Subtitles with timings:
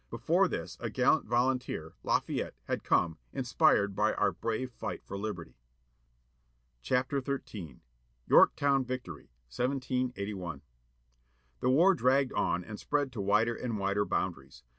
[0.09, 5.53] Before this a gallantry volunteer, Lafayette, had come, inspired by our brave fight for liberty.
[6.83, 7.77] INTER AT VALLEY FORGE
[8.25, 10.63] YORKTOWN VICTORY, 1781
[11.61, 14.63] HE war dragged on and spread to wider and wider boundaries.